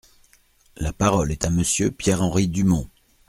[0.77, 2.89] La parole est à Monsieur Pierre-Henri Dumont.